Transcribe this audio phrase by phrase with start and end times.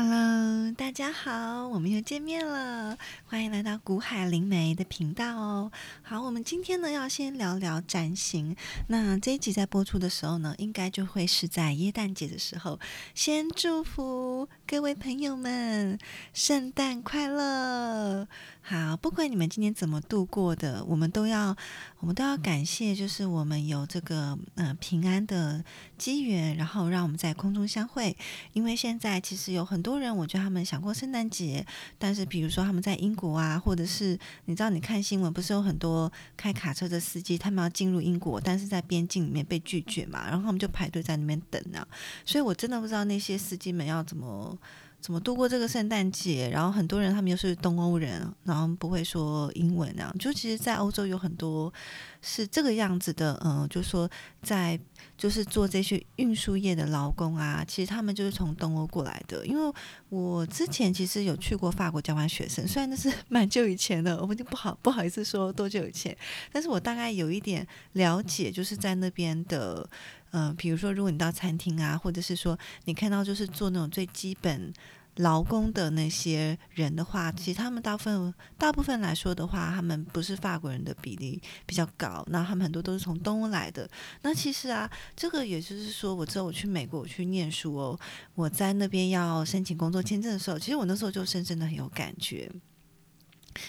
[0.00, 5.72] Hello，大家好，我们又见面了，欢迎来到古海灵媒的频道哦。
[6.02, 8.54] 好，我们今天呢要先聊聊占星。
[8.86, 12.78] 那这一集在播出的时候呢，应该就会是在耶诞节的时候。
[13.12, 15.98] 先祝福各位朋友们
[16.32, 18.28] 圣诞快乐。
[18.62, 21.56] 好，不管你们今天怎么度过的，我们都要，
[22.00, 25.64] 我们都要感谢，就是我们有这个呃平安的
[25.96, 28.16] 机缘，然后让我们在空中相会。
[28.52, 31.66] 因为现在其实有很多人，我觉得他们想过圣诞节，
[31.98, 41.86] 但是比如说他们在英国啊，或者是你知道，你看新闻不是有很多开卡车的司机，他们要进入英国，但是在边境里面被拒绝嘛，然后他们就排队在那边等啊。
[42.24, 44.56] 所以我真的不知道那些司机们要怎么。
[45.00, 46.50] 怎么度过这个圣诞节？
[46.52, 50.12] 然后很多人他们又是东欧人，然后不会说英文啊。
[50.18, 51.72] 就其实，在欧洲有很多
[52.20, 54.10] 是这个样子的，嗯，就说
[54.42, 54.78] 在
[55.16, 59.46] 就是做这些运输业的劳工啊，其实他们就是从东欧过来的。
[59.46, 59.72] 因为
[60.08, 66.16] 我之前其实有去过法国交换学生，虽然那是 蛮久以前的，我们就不好不好意思说多久以前，
[66.52, 69.88] 但是我大概有一点了解，就是在那边的。
[70.30, 74.72] 嗯，比如说，如果你到餐厅啊，或者是说你看到就是做那种最基本
[75.16, 83.90] 劳工的那些人的话，其实他们大部分大部分来说的话，他们不是法国人的比例比较高，那他们很多都是从东欧来的。
[84.22, 87.98] 那其实啊，这个也就是说，我知道我去美国我去念书哦，
[88.34, 92.48] 我在那边要申请工作签证的时候，其实我那时候就深深的很有感觉。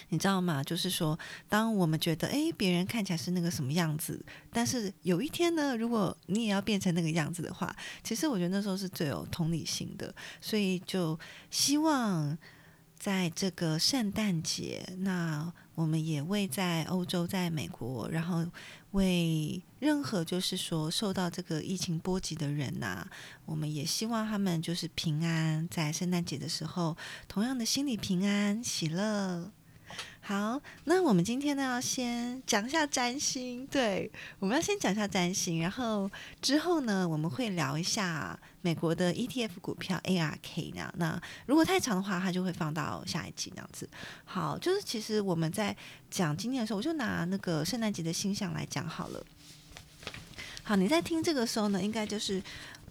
[0.09, 0.63] 你知道吗？
[0.63, 10.13] 就是说，当我们觉得诶，别人看起来是那个什么样子，但是有一天呢，如果你也要变成那个样子的话，其实我觉得那时候是最有同理心的。
[10.41, 12.37] 所以就希望
[12.97, 18.45] 在这个圣诞节，那我们也为在欧洲、在美国，然后
[18.91, 23.07] 为任何就是说受到这个疫情波及的人呐，
[23.45, 26.97] 我们也希望他们就是平安，在圣诞节的时候，
[27.29, 29.51] 同样的心理平安、喜乐。
[30.21, 36.09] 好，那我们今天呢要先讲一下占星，对，我们要先讲一下占星，然后
[36.39, 40.93] 之后呢我们会聊一下美国的 ETF 股票 ARK 那样。
[40.97, 43.89] 那如果太长的话，它就会放到下一集那样子。
[44.23, 45.75] 好，就是其实我们在
[46.11, 49.25] 讲今天的时候，我就拿那个圣诞节的星象来讲好了。
[50.61, 52.41] 好，你在听这个时候呢，应该就是。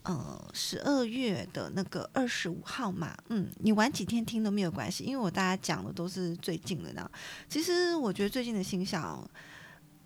[0.08, 7.10] 呃，十二月的那个二十五号嘛，嗯，你晚几天听都没有关系，因为我大家讲的都是最近的呢。
[7.46, 9.22] 其实我觉得最近的星象，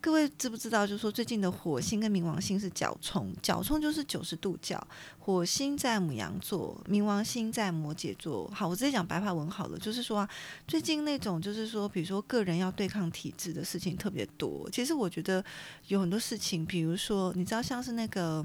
[0.00, 0.84] 各位知不知道？
[0.84, 4.84] 就是说最近的火星跟冥王星是角冲，角冲就是九十度角，
[5.20, 8.50] 火星在母羊座，冥王星在摩羯座。
[8.52, 10.28] 好，我直接讲白话文好了，就是说啊
[10.66, 14.68] 最近那种就是说，比如说个人要对抗体制的事情特别多。
[14.72, 15.44] 其实我觉得
[15.86, 18.44] 有很多事情，比如说你知道，像是那个。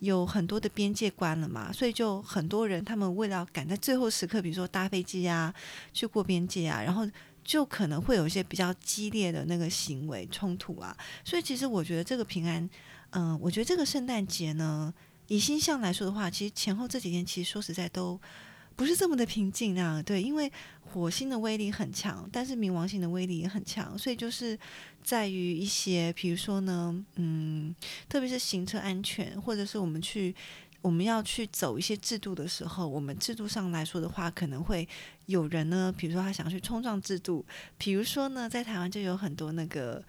[0.00, 5.54] 有很多的边界关了嘛，所以就很多人他们为了赶在最后时刻，比如说搭飞机啊，
[5.92, 7.08] 去过边界啊，然后
[7.44, 10.96] 就可能会有一些比较激烈的那个行为冲突啊。
[11.24, 12.68] 所以其实我觉得这个平安，
[13.10, 14.92] 嗯，我觉得这个圣诞节呢，
[15.28, 18.20] 以星象来说的话，其实前后这几天其实说实在都。
[18.76, 24.56] 不是这么的平静啊，对，因为火星的威力很强，但是冥王星的威力也很强，所以就是
[25.02, 27.74] 在于一些，比如说呢，嗯，
[28.08, 30.34] 特别是行车安全，或者是我们去
[30.82, 34.86] 我们要去走一些制度的时候，我们制度上来说的话，可能会
[35.24, 37.44] 有人呢，比如说他想去冲撞制度，
[37.78, 40.04] 比如说呢，在台湾就有很多那个。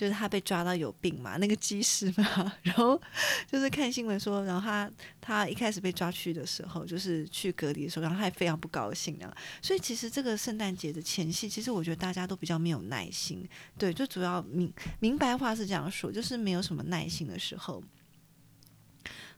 [0.00, 2.98] 就是他被抓到有病嘛，那个机师嘛， 然后
[3.46, 4.90] 就是看新闻说，然后他
[5.20, 9.30] 他一开始被抓去的时候，就是去隔离的时候，然后他也非常不高兴啊。
[9.60, 13.46] 所以其实这个圣诞节的前夕，其实我觉得大家都比较没有耐心，
[13.76, 17.84] 对，就主要明明白话是这样说，就是没有什么耐心的时候。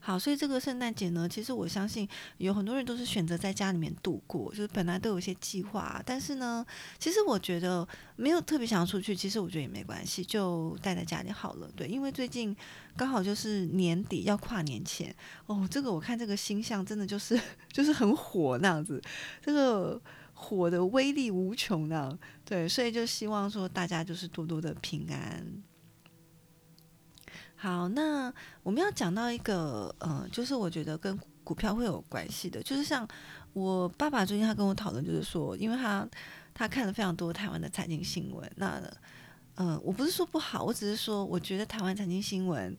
[0.05, 2.09] 好，所以这个圣诞节呢，其实我相信
[2.39, 6.67] 有很多人都是选择在家里面度过，就是本来都有一些计划，但是呢，
[6.99, 7.87] 其实我觉得
[8.17, 11.71] 没有特别想要出去，其实我觉得也没关系，就待在家里好了。
[11.77, 12.55] 对，因为最近
[12.97, 15.15] 刚好就是年底要跨年前
[15.47, 19.01] 哦，这个我看这个星象真的就是 就是很火那样子，
[19.41, 20.03] 这个
[20.35, 25.63] 火的威力无穷那样，对，所以就希望说大家就是多多的平安。
[27.63, 33.07] 好，那我们要讲到一个，呃，就是我觉得跟股票会有关系的，就是像
[33.53, 36.05] 我爸爸最近他跟我讨论，就是说，因为他
[36.53, 38.83] 他看了非常多台湾的财经新闻，那，
[39.55, 42.77] 嗯，我不是说不好，我只是说，我觉得台湾财经新闻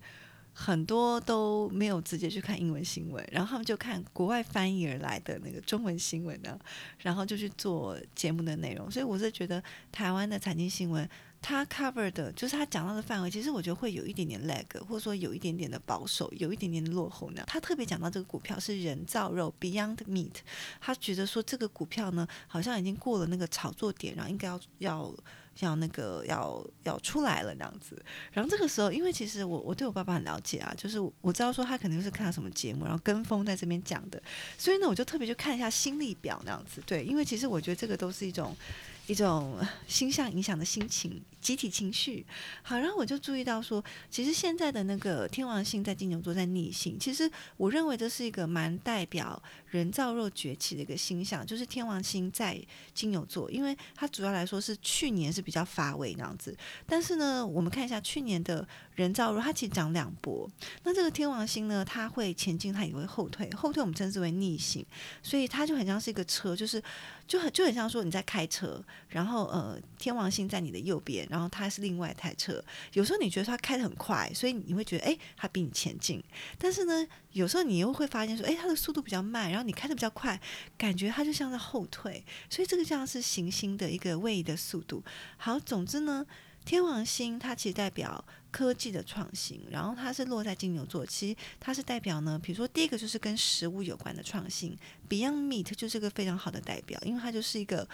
[0.52, 6.60] 很多都没有直接去看英文新闻，然后他们就看国外翻译而来的那个中文新闻呢，
[6.98, 9.64] 然后就去做节目的内容，所以我是觉得
[9.94, 11.10] 台湾的财经新闻。
[11.44, 17.44] 他 cover 的，就是他讲到的范围，其实我觉得会有一点点 lag，或者说有一点点的保守，有一点点落后呢。
[17.46, 20.36] 他特别讲到这个股票是人造肉 Beyond Meat，
[20.80, 25.16] 他觉得说这个股票呢，好像已经过了那个炒作点，然后应该要要。
[25.60, 34.20] 要那个要要出来了那样子，然后这个时候，因为其实我我对我爸爸很了解啊，就是我知道说他肯定是看了什么节目，然后跟风在这边讲的，
[34.58, 38.58] 所以呢，我就特别去看一下心力表那样子，对，因为其实我觉得这个都是一种
[39.06, 41.22] 一种 星象影响的心情。
[41.44, 42.26] 集体情绪，
[42.62, 52.58] 好，然后我就注意到说，其实现在的那个天王星在金牛座在逆行，其实我认为这是一个蛮代表人造肉崛起的一个星象，就是天王星在
[52.94, 56.58] 金牛座，因为它主要来说是去年是比较乏味那样子，
[56.88, 58.66] 但是呢，我们看一下去年的
[58.96, 60.50] 人造肉，它其实涨两波，
[60.84, 64.86] 那这个天王星呢，它会前进，它也会后退，后退我们称之为逆行，
[65.22, 66.82] 所以它就很像是一个车，就是
[67.28, 71.28] 就很就很像说你在开车，然后呃，天王星在你的右边。
[71.34, 72.64] 然后它是另外一台车，
[72.94, 76.24] 有时候你觉得它开的很快，所以你会觉得哎，它比你前进。
[76.60, 80.40] 但是呢，有时候你又会发现说，哎，它的速度比较慢，然后你开的比较快，
[80.78, 82.24] 感觉它就像在后退。
[82.52, 85.04] 所以这个像是行星的一个位移的速度。
[85.38, 86.24] 好，总之呢。
[86.66, 94.74] 天王星它其实代表科技的创新，然后它是落在金牛座，其实它是代表呢，比如说第一个就是跟食物有关的创新
[95.10, 97.86] ，Beyond Meat 就是个非常好的代表，因为它就是一个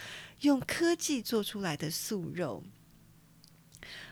[0.42, 2.63] 用科技做出来的素肉。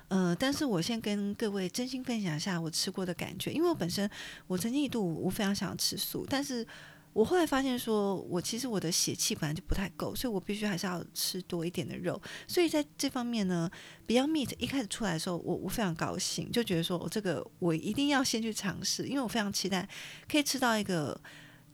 [0.09, 4.09] 呃，但是我先跟各位真心分享一下我吃过的感觉，因为我本身
[4.48, 6.65] 我曾经一度我非常想吃素，但是
[7.12, 12.21] 我后来发现说，我其实我的血气本来就不太够，所以我必须还是要吃多一点的肉。
[12.48, 13.69] 所以在这方面呢
[14.07, 19.89] ，Beyond Meat 一开始出来的时候，我我非常高兴，就觉得说我这个我一定要先去尝试，因为我非常期待
[20.31, 21.19] 可以吃到一个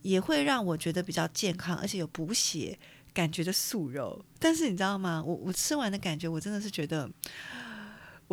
[0.01, 2.80] 也会让我觉得比较健康，而且有补血
[3.13, 4.25] 感觉的素肉。
[4.39, 5.21] 但是你知道吗？
[5.24, 7.07] 我我吃完的感觉，我真的是觉得。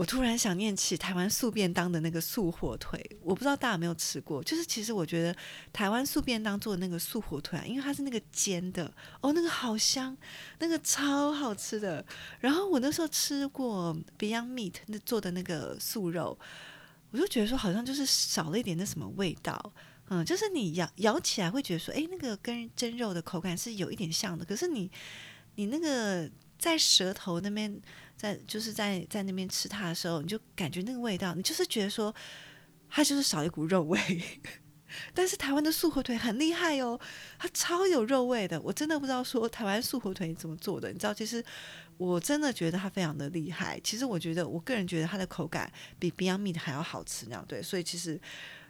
[0.01, 4.43] 我突然想念起台湾素便当的那个素火腿，我不知道大家有没有吃过。
[4.43, 5.37] 就是其实我觉得
[5.75, 10.17] 台湾素便当做的那个素火腿啊，因为它是那个煎的哦，那个好香，
[10.59, 12.03] 那个超好吃的。
[12.39, 16.39] 然后我那时候吃过 Beyond Meat 那做的那个素肉，
[17.11, 19.71] 我就觉得说好像就是少了一点那什么味道，
[20.09, 24.91] 嗯，就是你咬咬起来会觉得说，哎，那个跟真肉的口感是有一点像的，可是你
[25.57, 26.31] 你那个。
[26.61, 27.81] 在舌头那边，
[28.21, 32.15] 在就是在在那边吃它的时候，你就感觉那个味道，你就是觉得说，
[32.91, 33.99] 它就是少一股肉味。
[35.15, 37.01] 但是台湾的素火腿很厉害哦，
[37.39, 38.61] 它超有肉味的。
[38.61, 41.43] 我真的不知道说台湾素火腿怎么做的，你知道，其实
[41.97, 43.81] 我真的觉得它非常的厉害。
[43.83, 47.43] 其实我觉得，我个人觉得它的口感比 Beyond Meat 还要好吃那样。
[47.49, 48.21] 对，所以其实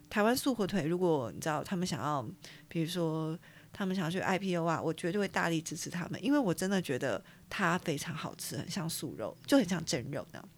[0.08, 2.24] 台湾素火腿，如果你知道他们想要，
[2.68, 3.36] 比如说。
[3.80, 10.48] 他们想要去 IPO 啊，我绝对会大力支持他们，因为我真的觉得它非常好吃，很像素肉，就很像蒸肉那样。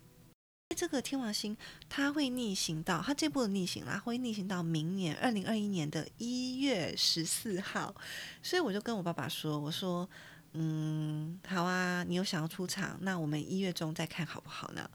[0.74, 1.56] 这个天王星
[1.88, 7.94] 它会逆行到，它这波逆行啦，会逆行到明年二零二一年的一月十四号，
[8.42, 10.10] 所以我就跟我爸爸说，我说，
[10.54, 14.90] 嗯，好啊，你有想要出场，那我们一月中再看好不好呢？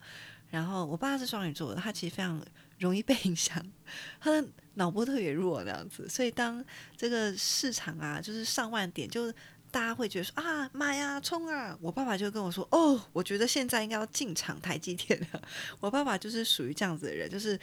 [0.49, 2.44] 然后我爸是双鱼座的，他其实非常
[2.79, 3.65] 容易被影响，
[4.19, 4.47] 他的。
[4.77, 6.63] 脑波特别弱那样子，所以当
[6.95, 9.31] 这个市场啊，就是上万点，就
[9.71, 11.75] 大家会觉得说啊，买呀，冲啊！
[11.81, 15.41] 我爸爸就跟我说，哦，我觉得现在应该要进场台积电了。
[15.81, 17.59] 我爸爸就是属于这样子的人，就是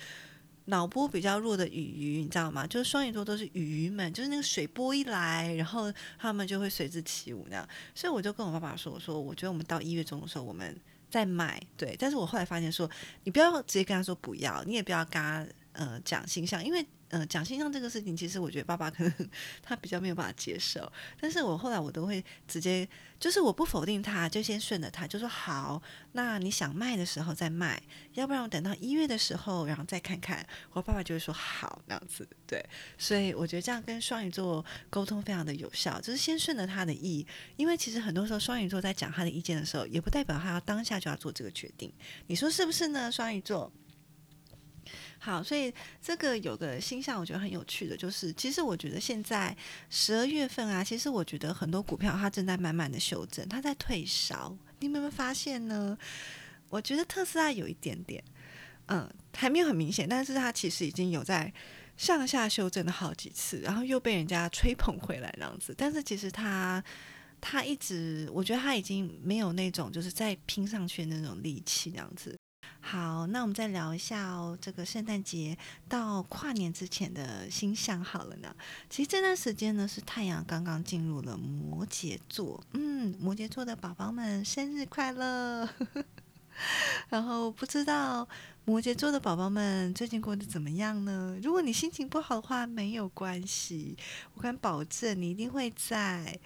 [0.65, 2.67] 脑波比较弱的鱼鱼，你知道吗？
[2.67, 7.69] 就是双鱼座都是鱼鱼们，就是那个水波一来，然后他们就会随之起舞那样。
[7.95, 10.77] 所以我就跟我爸爸说，我说我觉得我们到一月中的时候，我们
[11.15, 11.95] 在买，对。
[11.97, 12.91] 但是我后来发现说，
[13.23, 16.85] 你不要直接跟他说不要，你也不要跟他呃讲形象，因为。
[17.11, 19.31] 呃，讲形象这个事情，其实我觉得爸爸可能
[19.63, 20.91] 他比较没有办法接受。
[21.21, 22.89] 但是我后来我都会直接，
[23.21, 25.81] 就是我不否定他，就先顺着他，就说好，
[26.13, 27.81] 那你想卖的时候再卖，
[28.15, 30.45] 要不然我等到一月的时候，然后再看看。
[30.73, 32.61] 我爸爸就会说好那样子，对。
[32.99, 41.93] 所以我觉得这样跟双鱼座沟通非常的有效，就是先顺着他的意，因为其实很多时候双鱼座在讲他的意见的时候，也不代表他要当下就要做这个决定。
[42.27, 43.13] 你说是不是呢？
[43.13, 43.71] 双鱼座？
[45.25, 49.57] 好，所以这个有个星象，我觉得很有趣的，就是其实我觉得现在
[49.89, 54.55] 十二月份啊，其实我觉得很多股票它正在慢慢的修正，它在退烧。
[54.81, 55.97] 你有没有发现呢？
[56.69, 58.23] 我觉得特斯拉有一点点，
[58.89, 61.51] 嗯，还没有很明显，但是它其实已经有在
[61.97, 65.75] 上下修正了好几次，然后又被人家吹捧回来这样子。
[65.75, 66.85] 但是其实它
[67.41, 72.37] 它一直，我觉得它已经没有那种就是再拼上去的那种力气这样子。
[72.81, 75.57] 好，那我们再聊一下哦，这个圣诞节
[75.89, 78.55] 到跨年之前的星象好了呢。
[78.91, 85.69] 其实这段时间呢，是太阳刚刚进入了摩羯座，嗯，摩羯座的宝宝们生日快乐！
[87.09, 88.29] 然后不知道
[88.65, 91.37] 摩羯座的宝宝们最近过得怎么样呢？
[91.43, 93.97] 如果你心情不好的话，没有关系，
[94.35, 96.39] 我敢保证你一定会在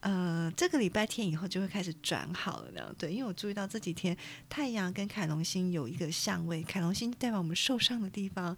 [0.00, 2.94] 呃这个礼拜天以后就会开始转好了呢。
[2.98, 4.16] 对，因为我注意到这几天
[4.48, 8.56] 太阳跟凯龙星有一个相位，凯龙星代表我们受伤的地方。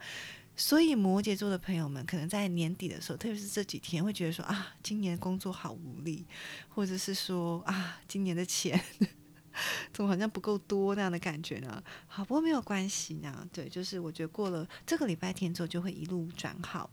[0.57, 6.27] 所以摩羯座的朋友们，可能在年底的时候，特别是这几天，会觉得说啊，今年工作好无力，
[6.69, 8.79] 或者是说啊，今年的钱
[9.91, 11.83] 怎么好像不够多那样的感觉呢？
[12.07, 13.49] 好，不过没有关系呢。
[13.51, 16.91] 对，就是我觉得过了这个礼拜天之后，就会一路转好。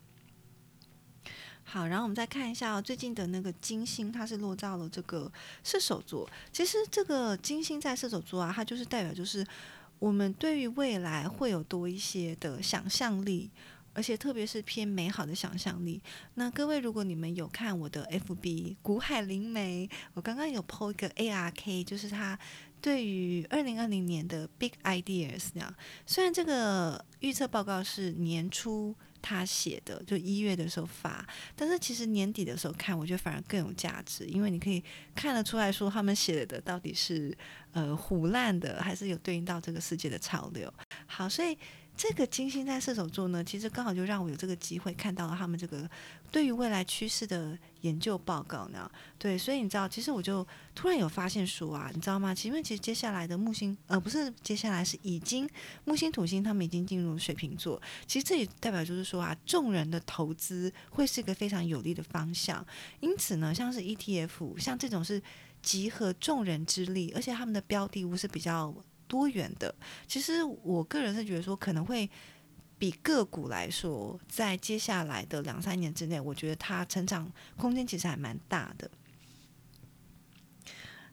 [1.70, 5.30] 好，然后我们再看一下最近的那个金星，它是落到了这个
[5.64, 6.28] 射手座。
[6.52, 9.46] 其实这个金星在射手座啊，它就是代表就是。
[10.00, 13.50] 我们对于未来会有多一些的想象力，
[13.96, 16.00] 而且特别是偏美好的想象力。
[16.36, 22.38] 那各位，如果你们有看我的 FB 古海灵媒，我刚刚有 PO 一个 ARK，就是他
[22.80, 25.76] 对于二零二零年的 Big Ideas 那样。
[26.06, 28.94] 虽然这个预测报告是年初。
[29.22, 34.84] 他写的就一月的时候发，但是其实年底的时候看，我觉得反而更有价值，因为你可以
[35.16, 37.36] 看得出来说他们写的到底是
[37.72, 40.74] 呃胡烂的，还是有对应到这个世界的潮流。
[41.06, 41.58] 好，所以。
[41.98, 45.90] 这个金星在射手座呢，其实刚好就让我有这个机会看到了他们这个
[46.32, 48.90] 对于未来趋势的研究报告呢。
[49.18, 52.36] 对，所以你知道，其实我就突然有发现说啊，你知道吗？
[52.44, 55.50] 因为其实接下来的木星，呃，不是接下来是已经
[55.86, 57.82] 木星、土星他们已经进入水瓶座。
[58.06, 62.64] 其实这也代表就是说啊，众人的投资会是一个非常有利的方向。
[63.00, 65.20] 因此呢，像是 ETF，像这种是
[65.64, 68.72] 集合众人之力，而且他们的标的物是比较。
[69.08, 69.74] 多元的，
[70.08, 72.10] 其实我个人是觉得说，可能会
[72.78, 78.90] 比个股来说，在接下来的两三年之内，我觉得它成长空间其实还蛮大的。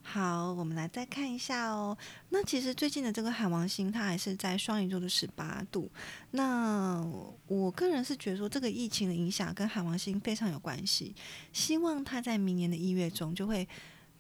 [0.02, 1.96] 好，我们来再看一下哦。
[2.28, 5.90] 那其实最近的这个海王星，它还是在双鱼座的十八度。
[6.32, 7.02] 那
[7.46, 11.14] 我个人是觉得说，这个疫情的影响跟海王星非常有关系。
[11.52, 13.66] 希望它在明年的一月中就会。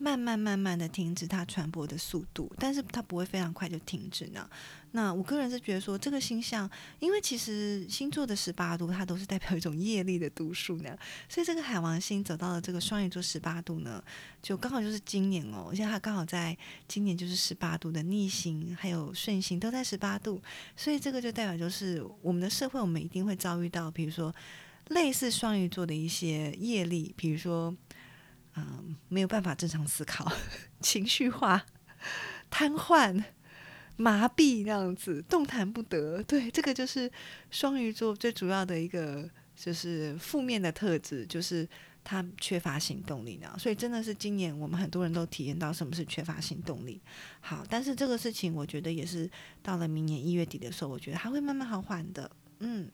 [0.04, 4.46] 慢慢慢慢的停止它传播的速度，但是它不会非常快就停止呢。
[4.90, 6.70] 那我个人是觉得说，这个星象，
[7.00, 10.94] 因为其实星座的十八度，它都是代表一种业力的度数呢。
[11.26, 14.04] 所以这个海王星走到了这个双鱼座十八度呢，
[14.42, 16.54] 就刚好就是今年哦，而且它刚好在
[16.86, 20.42] 今年就是十八度的逆行，还有顺行都在十八度，
[20.76, 24.32] 所以这个就代表就是我们的社会，我们一定会遭遇到，比如说
[24.90, 27.74] 类似双鱼座的一些业力，比如说。
[28.56, 30.30] 嗯，没有办法正常思考，
[30.80, 31.64] 情绪化、
[32.50, 33.24] 瘫痪、
[33.96, 36.22] 麻痹那样子，动弹不得。
[36.22, 37.10] 对，这个就是
[37.50, 41.68] 双鱼座最主要的一个，就是负面的特质，就是
[42.04, 43.52] 他缺乏行动力呢。
[43.58, 47.00] 所以真的是今年我们很多人都体验到什么是缺乏行动力。
[47.40, 49.28] 好，但是这个事情我觉得也是
[49.62, 52.30] 到了明年一月底的时候，我觉得还会慢慢好缓的。
[52.60, 52.88] 嗯，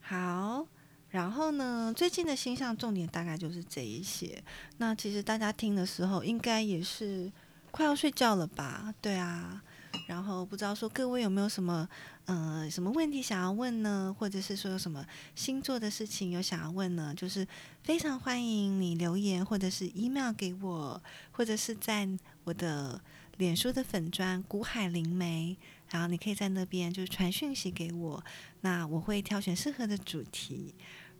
[0.00, 0.66] 好。
[1.12, 4.42] 然后呢，最近的星象重点大概就是这一些。
[4.78, 7.30] 那其实大家听的时候，应该也是
[7.70, 8.92] 快要睡觉了吧？
[9.00, 9.62] 对啊。
[10.06, 11.86] 然后不知道说各位有没有什么
[12.24, 14.14] 呃什么问题想要问呢？
[14.18, 15.04] 或者是说有什么
[15.34, 17.14] 星座的事情有想要问呢？
[17.14, 17.46] 就是
[17.82, 21.00] 非常欢迎你留言或者是 email 给我，
[21.30, 22.08] 或者是在
[22.44, 22.98] 我的
[23.36, 25.58] 脸书的粉砖古海灵媒，
[25.90, 28.24] 然后你可以在那边就是传讯息给我，
[28.62, 30.74] 那我会挑选适合的主题。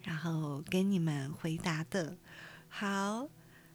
[0.04, 2.16] 然后给你们回答的，
[2.68, 3.28] 好。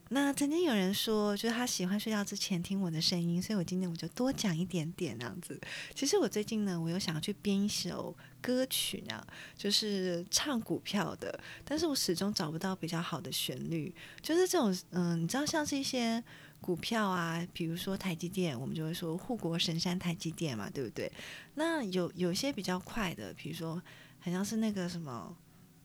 [0.09, 5.59] 那曾经有人说，就是他喜欢睡觉之前听我的声音，所以我今天我就多讲一点点那样子。
[5.93, 9.21] 其实我最近呢，我又想要去编一首歌曲呢，
[9.57, 13.93] 就是唱股票的，但是我始终找不到比较好的旋律。
[14.21, 16.23] 就是这种，嗯，你知道，像是一些
[16.61, 21.11] 股票啊，比如说台积电，我们就会说护国神山台积电嘛，对不对？
[21.55, 23.81] 那有有些比较快的，比如说，
[24.21, 25.35] 好像是那个什么。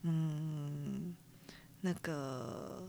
[0.03, 1.15] 嗯，
[1.81, 2.87] 那个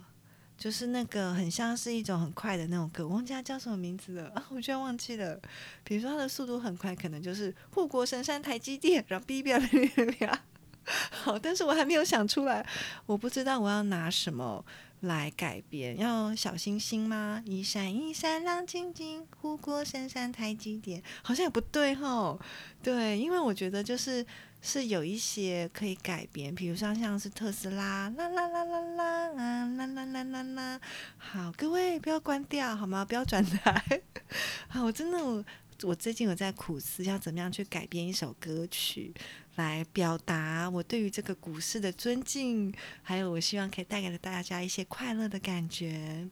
[0.58, 4.46] 就是那个很像是一种很快的那种歌，我忘记它叫什么名字了啊！
[4.50, 5.40] 我居然忘记了。
[5.84, 10.38] 比如说它的速度很快，可能就是护国神山台积电，然后哔哔哔哔哔。
[11.10, 12.66] 好，但是我还没有想出来，
[13.06, 14.64] 我不知道我要拿什么
[15.00, 15.96] 来改编。
[15.98, 17.42] 要小星星吗？
[17.46, 22.38] 一闪一闪亮晶晶，护国神山台积电，好像也不对哈。
[22.82, 24.26] 对，因为我觉得就是。
[24.66, 29.04] 是有一些可以改编，比如说像是特斯拉，啦啦啦啦啦
[29.36, 30.80] 啊，啦啦啦啦啦。
[31.18, 33.04] 好，各位不要关掉好吗？
[33.04, 34.00] 不要转台。
[34.68, 35.44] 好，我真的我
[35.82, 39.12] 我最近有在苦思，要怎么样去改编一首歌曲，
[39.56, 46.26] 来表达我对于这个股市的尊敬，还有我希望可以带给大家一些快乐的感觉。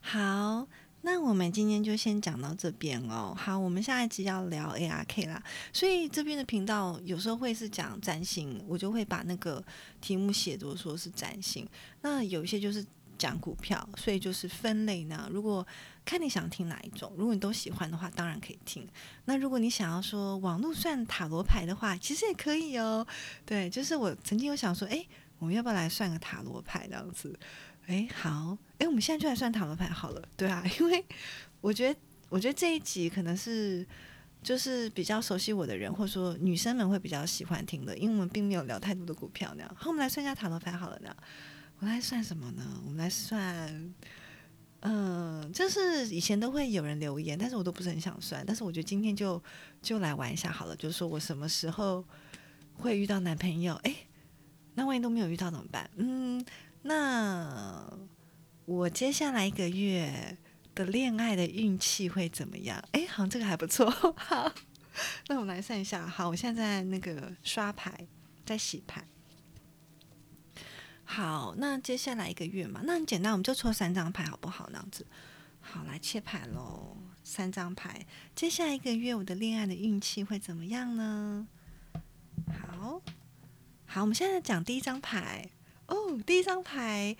[0.00, 0.66] 好。
[1.02, 3.34] 那我们今天就先讲到这边哦。
[3.38, 9.64] 好，我们下一集要聊 ARK 啦，所以这边的频道有时候会是讲占星，我就会把那个
[10.00, 11.66] 题目写作说是占星。
[12.02, 12.84] 那有一些就是
[13.16, 15.28] 讲股票，所以就是分类呢。
[15.32, 15.66] 如果
[16.04, 18.86] 看你想听哪一种，如果你都喜欢的话，当然可以听。
[19.24, 23.06] 那如果你想要说网络算塔罗牌的话，其实也可以哦。
[23.46, 25.04] 对，就是我曾经有想说，哎，
[25.38, 27.38] 我们要不要来算个塔罗牌这样子？
[27.88, 31.02] 哎，好，哎，我们现在就来算塔罗牌好了，对啊，因为
[31.62, 33.84] 我觉得，我觉得这一集可能是
[34.42, 39.74] 就是比较熟悉我的人，或者说女生们会比较喜欢听的，因为我们并没有聊太多的股票那样。
[39.74, 41.16] 好，我们来算一下塔罗牌好了呢。
[41.78, 42.62] 我来算什么呢？
[42.84, 43.94] 我们来算，
[44.80, 49.42] 嗯，就是以前都会有人留言，但是我都不是很想算，但是我觉得今天就
[49.80, 52.04] 就来玩一下好了，就是说我什么时候
[52.74, 53.72] 会遇到男朋友？
[53.76, 53.96] 哎，
[54.74, 55.88] 那万一都没有遇到怎么办？
[55.96, 56.44] 嗯。
[56.88, 57.86] 那
[58.64, 60.38] 我接下来一个月
[60.74, 62.82] 的恋爱的运气会怎么样？
[62.92, 63.90] 哎，好像这个还不错。
[64.16, 64.50] 好，
[65.28, 66.06] 那我们来算一下。
[66.06, 68.06] 好，我现在那个刷牌，
[68.46, 69.06] 在洗牌。
[71.04, 74.66] 好，那接下来一个月嘛，那很简单，我们就抽三张牌，好不好？
[74.72, 75.06] 那样子。
[75.60, 76.96] 好，来切牌喽。
[77.22, 81.46] 三张牌，接下来一个月我的恋爱的运气会怎么样呢？
[82.48, 83.02] 好，
[83.84, 85.50] 好，我们现在讲第一张牌。
[85.88, 87.14] 哦，第一张牌，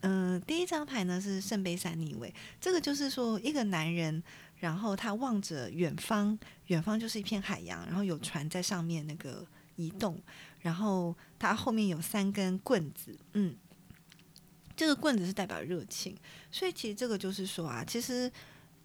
[0.00, 4.22] 嗯，第一张牌呢是圣杯三逆位，这个就是说一个男人，
[4.60, 9.46] 然后他望着远方，远方就是一片海洋，然后有船在上面那个
[9.76, 10.18] 移动，
[10.60, 13.56] 然后他后面有三根棍子，嗯，
[14.76, 16.16] 这个棍子是代表热情，
[16.50, 18.30] 所以其实这个就是说啊，其实。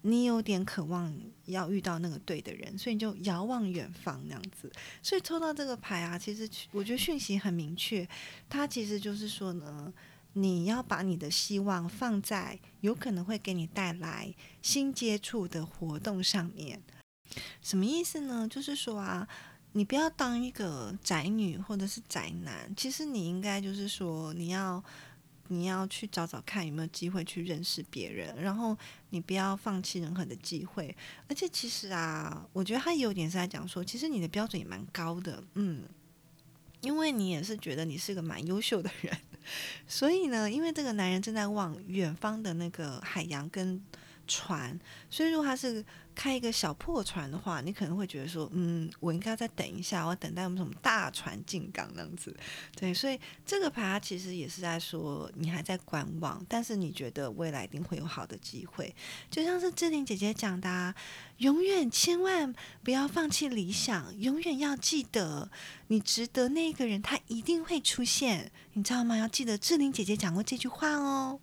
[0.08, 1.12] 你有点渴望
[1.46, 4.70] 要遇到那个对的人，所以你就遥望远方那样子。
[5.02, 8.08] 所以抽到这个牌啊，其实我觉得讯息很明确，
[8.48, 9.92] 它其实就是说呢，
[10.34, 14.32] 你要把你的希望放在有可能会给你带来
[14.62, 16.80] 新接触的活动上面。
[17.60, 18.46] 什么意思呢？
[18.48, 19.26] 就是说啊，
[19.72, 24.84] 你不要当一个宅女或者是宅男，其实你应该就是说你要。
[25.48, 28.76] 你要去找找看有没有机会去认识别人，然后
[29.10, 30.94] 你不要放弃任何的机会。
[31.28, 35.82] 而且其实啊，我觉得他有点是在讲说，其实你的标准也蛮高的，嗯，
[36.80, 39.16] 因为你也是觉得你是个蛮优秀的人，
[39.86, 43.82] 所以呢，因为这个男人正在往远方的那个海洋跟
[44.26, 44.78] 船，
[45.10, 45.84] 所以如果他是。
[46.16, 52.34] 开一个小破船的话，你可能会觉得说，嗯，我应该再等一下，我等待我们什么大船进港那样子。
[52.74, 58.92] 对，所以这个牌它其实也是在说，你还在观望，但是你觉得未来一定会有好的机会。
[59.30, 60.94] 就像是志玲姐姐讲的，
[61.36, 62.52] 永远千万
[62.82, 65.50] 不要放弃理想，永远要记得
[65.88, 69.18] 你值得那个人，他一定会出现，你知道吗？
[69.18, 71.38] 要记得志玲姐姐讲过这句话哦。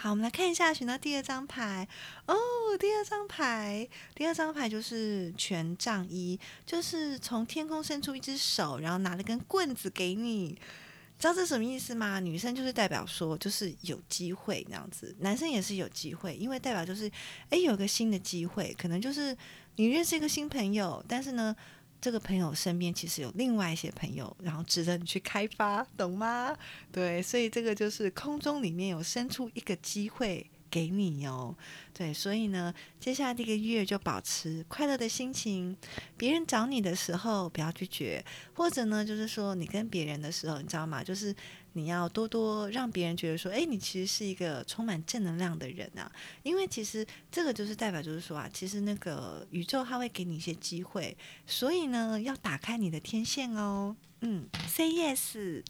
[0.00, 1.88] 好，我们来看一下，选到第二张牌
[2.26, 2.36] 哦。
[2.78, 10.56] 第二张牌，第二张牌就是权杖一，就是从天空伸出一只手，然后拿了根棍子给你。
[11.18, 12.20] 知道这什么意思吗？
[12.20, 17.10] 女生就是代表说，就是有机会那样子；男生也是有机会，因为代表就是，
[17.50, 19.36] 诶，有个新的机会，可能就是
[19.74, 21.56] 你认识一个新朋友，但是呢。
[22.00, 26.56] 这个朋友身边其实有另外一些朋友，然后值得你去开发，懂吗？
[26.92, 30.48] 对，所以这个就是空中里面有伸出一个机会。
[30.70, 31.56] 给你哟，
[31.94, 35.74] 对，所以呢，接下来这个月就保持快乐的心情。
[36.14, 41.02] 别人找你的时候，不要拒绝；或者呢，就是说你跟别人的时候，你知道吗？
[41.02, 41.34] 就是
[41.78, 46.10] 你要多多让别人觉得说，哎，你其实是一个充满正能量的人啊。
[46.42, 53.96] 因为其实这个就是代表，就是说啊，其实那个宇宙它会给你一些机会，所以呢，要打开你的天线哦。
[54.22, 55.62] 嗯，Say yes。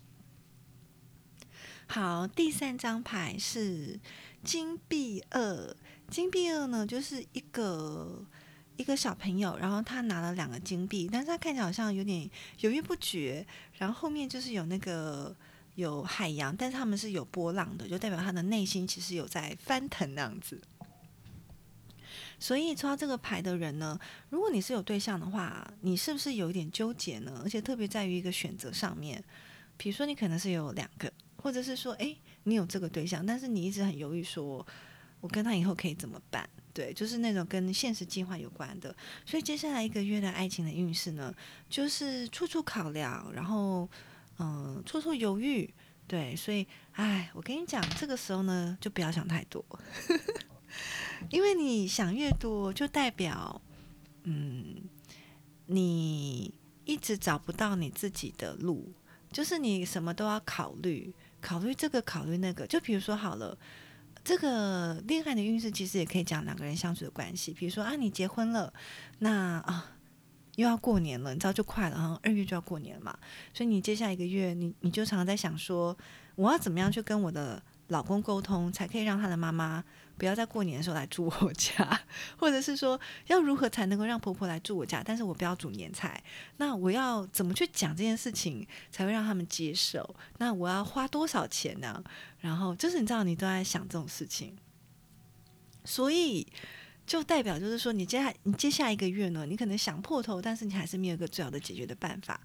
[1.86, 4.00] 好，第三张牌是。
[4.44, 5.76] 金币二，
[6.08, 8.24] 金币二呢，就是一个
[8.76, 13.44] 一个小朋友，然后他拿了两个金币，但是他看起来好像有点犹豫不决。
[13.78, 15.36] 然后后面就是有那个
[15.78, 20.60] 有海洋，但是他们是有波浪的，就代表他的内心其实有在翻腾那样子。
[22.40, 23.98] 所以抽到这个牌的人呢，
[24.30, 27.40] 如果你是有对象的话，你是不是有一点纠结呢？
[27.44, 29.22] 而且特别在于一个选择上面，
[29.76, 32.16] 比如说你可能是有两个，或者是说，哎。
[32.44, 34.66] 你有这个对象，但是你一直很犹豫，说
[35.20, 36.48] 我跟他以后可以怎么办？
[36.72, 38.94] 对，就是那种跟现实计划有关的。
[39.26, 41.34] 所以接下来一个月的爱情的运势呢，
[41.68, 43.86] 就是处处考量，然后
[44.38, 45.72] 嗯，处处犹豫。
[46.06, 49.62] 对，所以哎，我跟你讲，这个时候呢，就不要想太多，
[51.28, 53.60] 因为你想越多，就代表
[54.22, 54.88] 嗯，
[55.66, 56.54] 你
[56.86, 58.90] 一直找不到你自己的路，
[59.30, 61.14] 就是你什么都要考虑。
[61.40, 63.56] 考虑这个，考虑那个，就比如说好了，
[64.24, 67.52] 这个恋爱的运势其实也可以讲两个人相处的关系。
[67.52, 68.72] 比如说啊，你结婚了，
[69.18, 69.97] 那啊
[70.58, 73.16] 又要过年了，你知道就快了，哈，二月就要过年了嘛。
[73.54, 75.96] 所以你接下来一个月，你你就常常在想说，
[76.34, 79.84] 我要怎么样去跟我的老公沟通，才可以让他的妈妈
[80.16, 82.00] 不要在过年的时候来住我家，
[82.36, 86.20] 或者是说要如何才能够让婆婆来住我家，但是我不要煮年菜。
[86.56, 90.12] 那我要怎么去讲这件事情才会让他们接受？
[90.38, 92.02] 那我要花多少钱呢？
[92.40, 94.56] 然后就是你知道，你都在想这种事情，
[95.84, 96.44] 所以
[97.08, 102.38] 就代表就是说，你接下你接下一个月呢，你可能想破头，但是你还是没有一个最好的解决的办法。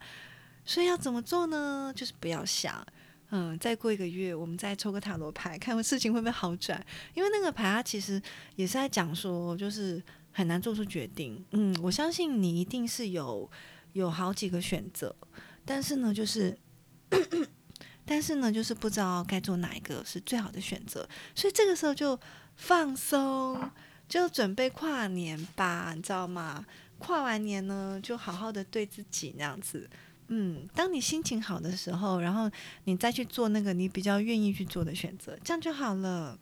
[0.63, 1.91] 所以要怎么做呢？
[1.93, 2.84] 就是不要想。
[3.32, 6.82] 嗯，再过一个月，我们再抽个塔罗牌，看事情会不会好转。
[7.13, 8.21] 因为那个牌它其实
[8.56, 11.43] 也是在讲说，就是很难做出决定。
[11.52, 13.49] 嗯，我相信你一定是有
[13.91, 15.13] 有好几个选择，
[15.65, 16.58] 但是呢，就是
[18.06, 21.08] 但是呢，就是不知道该做哪一个是最好的选择。
[21.36, 22.17] 所以这个时候就
[22.56, 23.60] 放松，
[24.08, 26.66] 就准备跨年吧，你知道吗？
[27.00, 29.89] 跨完年呢，就好好的对自己那样子。
[30.28, 32.50] 嗯，当你心情好的时候，然后
[32.86, 36.39] 你再去做那个你比较愿意去做的选择，这样就好了。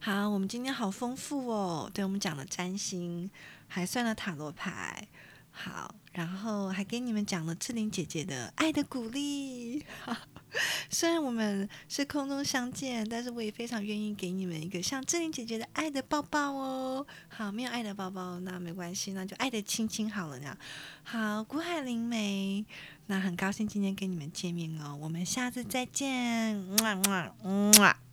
[0.00, 3.30] 好，我们今天好丰富哦，对我们讲了占星，
[3.68, 5.06] 还算了塔罗牌，
[5.50, 9.84] 好，然后还给你们讲了志玲姐姐的爱的鼓励。
[10.88, 17.06] 虽然我们是空中相见，但是我也非常愿意给你们一个像志玲姐姐的爱的抱抱哦。
[17.28, 20.56] 好，没有爱的抱抱那没关系，那就爱的亲亲好了呢。
[21.02, 22.64] 好，古海灵梅，
[23.08, 28.05] 那很高兴今天跟你们见面哦，我们下次再见，么么么。